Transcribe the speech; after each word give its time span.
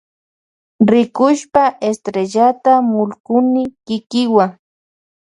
Rikushpa 0.89 1.63
estrellata 1.89 2.71
mullkuni 2.91 3.63
kikiwa. 3.85 4.45